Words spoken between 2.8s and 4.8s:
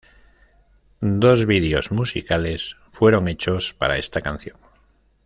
fueron hechos para esta canción.